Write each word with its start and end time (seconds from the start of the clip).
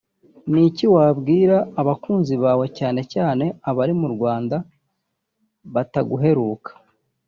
Ni 0.51 0.61
iki 0.69 0.85
wabwira 0.95 1.55
abakunzi 1.81 2.35
bawe 2.43 2.65
cyane 2.77 3.01
cyane 3.13 3.45
abari 3.69 3.93
mu 4.01 4.07
Rwanda 4.15 4.57
bataguheruka 5.73 6.69